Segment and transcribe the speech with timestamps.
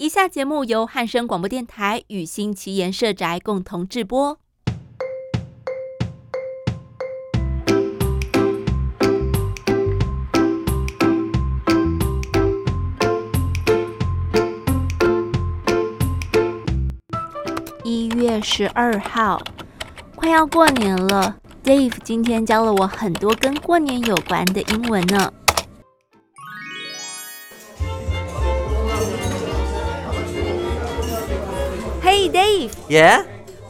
[0.00, 4.38] 以下节目由汉声广播电台与新奇言社宅共同制播。
[17.84, 19.42] 一月十二号，
[20.14, 21.36] 快要过年了。
[21.62, 25.30] Dave 今天教了我很多跟过年有关的英文呢。
[32.29, 33.23] Dave, Yeah?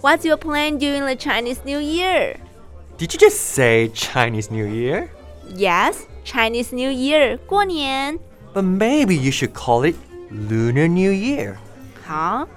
[0.00, 2.36] what's your plan during the Chinese New Year?
[2.96, 5.10] Did you just say Chinese New Year?
[5.54, 8.18] Yes, Chinese New Year，过年。
[8.54, 9.96] But maybe you should call it
[10.30, 11.58] Lunar New Year.
[12.06, 12.48] 好，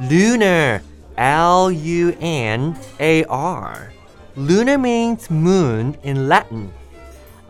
[0.00, 0.80] Lunar.
[1.16, 3.90] L U N A R.
[4.36, 6.70] Lunar means moon in Latin.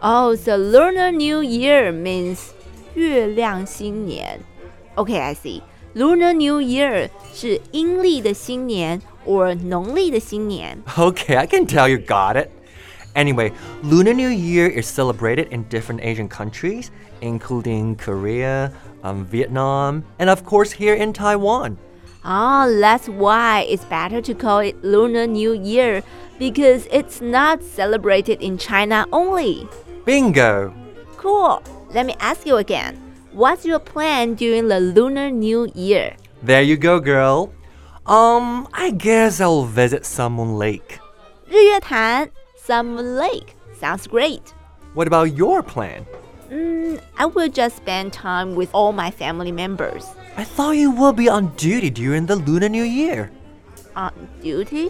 [0.01, 2.53] Oh, so Lunar New Year means
[2.95, 4.41] 月亮新年。
[4.95, 5.62] Okay, I see.
[5.95, 10.79] Lunar New Year 是阴历的新年 or 农历的新年。
[10.96, 12.51] Okay, I can tell you got it.
[13.15, 13.51] Anyway,
[13.82, 16.91] Lunar New Year is celebrated in different Asian countries,
[17.23, 18.71] including Korea,
[19.02, 21.79] um, Vietnam, and of course here in Taiwan.
[22.23, 26.02] Ah, that's why it's better to call it Lunar New Year
[26.38, 29.66] because it's not celebrated in China only.
[30.05, 30.74] Bingo!
[31.16, 31.63] Cool.
[31.95, 32.99] Let me ask you again.
[33.34, 36.18] What's your plan during the Lunar New Year?
[36.43, 37.54] There you go, girl.
[38.05, 40.99] Um, I guess I'll visit Sun Moon Lake.
[41.48, 44.41] 日月潭，Sun Moon Lake sounds great.
[44.96, 46.05] What about your plan?
[46.51, 50.05] Mm, I will just spend time with all my family members.
[50.35, 53.32] I thought you will be on duty during the Lunar New Year.
[53.95, 54.12] On
[54.43, 54.90] duty?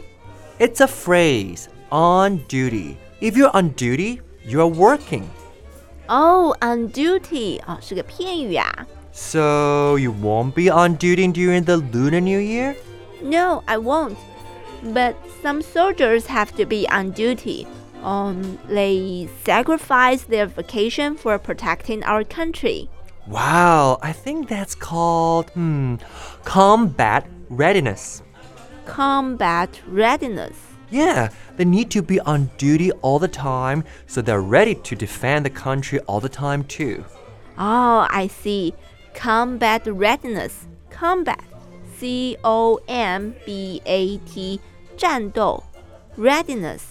[0.57, 2.97] It's a phrase, on duty.
[3.21, 5.29] If you're on duty, you're working.
[6.10, 8.86] Oh, on duty 哦，是个片语啊。
[9.12, 12.76] So you won't be on duty during the Lunar New Year?
[13.22, 14.16] No, I won't.
[14.84, 17.66] But some soldiers have to be on duty.
[18.04, 22.88] Um, they sacrifice their vacation for protecting our country.
[23.26, 25.96] Wow, I think that's called hmm,
[26.44, 28.22] combat readiness.
[28.84, 30.54] Combat readiness.
[30.90, 35.44] Yeah, they need to be on duty all the time, so they're ready to defend
[35.44, 37.04] the country all the time too.
[37.58, 38.74] Oh, I see.
[39.14, 40.66] Combat readiness.
[40.90, 41.40] Combat.
[41.98, 44.60] C O M B A T.
[44.96, 45.64] 战斗。
[46.16, 46.82] Readiness.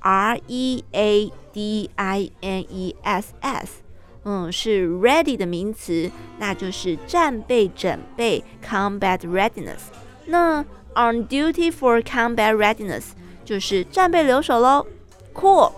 [0.00, 3.82] R E A D I N E S S.
[4.24, 9.90] 嗯，是 ready 的名词，那就是战备准备 combat readiness。
[10.26, 10.60] 那
[10.94, 13.06] on duty for combat readiness
[13.46, 14.86] 就是战备留守喽。
[15.34, 15.72] Cool.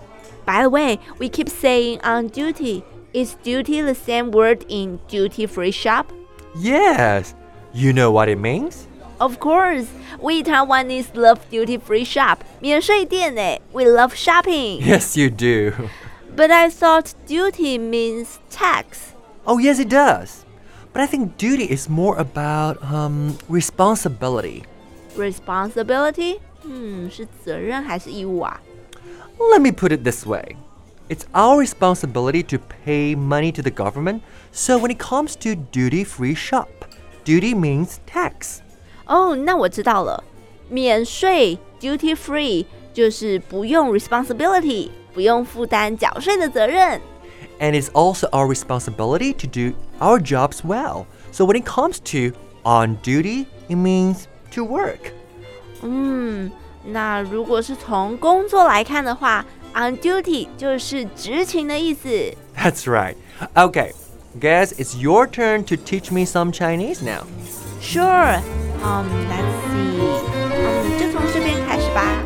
[0.45, 2.83] By the way, we keep saying on duty.
[3.13, 6.07] Is duty the same word in duty free shop?
[6.57, 7.33] Yes,
[7.73, 8.87] you know what it means?
[9.19, 9.87] Of course,
[10.21, 12.39] we Taiwanese love duty free shop.
[12.59, 14.81] 免税店诶 we love shopping.
[14.81, 15.71] Yes, you do.
[16.35, 19.13] But I thought duty means tax.
[19.47, 20.43] Oh, yes, it does.
[20.91, 24.63] But I think duty is more about um, responsibility.
[25.15, 26.39] Responsibility?
[26.63, 28.59] 嗯，是责任还是义务啊？
[29.37, 30.55] Let me put it this way
[31.07, 34.21] it's our responsibility to pay money to the government,
[34.51, 36.67] so when it comes to duty free shop,
[37.25, 38.59] duty means tax.
[39.05, 40.23] 哦，那我知道了，
[40.69, 46.99] 免税 duty free 就是不用 responsibility，不用负担缴税的责任。
[47.59, 51.05] And it's also our responsibility to do our jobs well.
[51.31, 55.11] So when it comes to on duty, it means to work.
[55.81, 56.51] 嗯，
[56.83, 62.09] 那如果是从工作来看的话，on duty 就是执勤的意思。
[62.57, 63.15] That's right.
[63.53, 63.91] Okay,
[64.39, 67.25] guess it's your turn to teach me some Chinese now.
[67.81, 68.39] Sure.
[68.81, 69.99] Um, let's see.
[70.53, 72.23] 嗯，就从这边开始吧。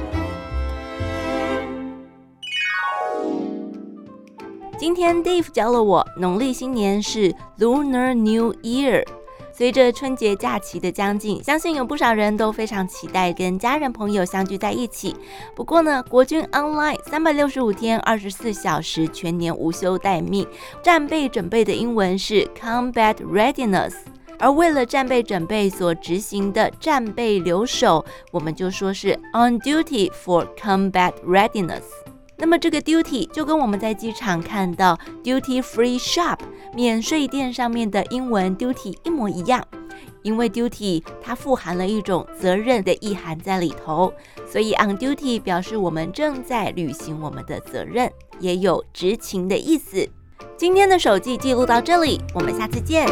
[4.77, 9.05] 今天 Dave 教了我，农历新年是 Lunar New Year。
[9.56, 15.14] 随着春节假期的将近，相信有不少人都非常期待跟家人朋友相聚在一起。
[15.54, 20.44] 不过呢，国军 Online 三百六十五天、二十四小时全年无休待命，
[20.82, 23.94] 战备准备的英文是 Combat Readiness。
[24.40, 31.84] 而为了战备准备所执行的战备留守，我们就说是 on duty for combat readiness。
[32.36, 36.38] 那么这个 duty 就跟我们在机场看到 duty free shop
[36.74, 39.64] 免税店上面的英文 duty 一模一样，
[40.22, 44.12] 因为 duty 它富含了一种责任的意涵在里头，
[44.46, 48.10] 所以 on duty 表示我们正在履行我们的责任，
[48.40, 50.08] 也有执勤的意思。
[50.56, 53.06] 今天的手记记录到这里，我们下次见。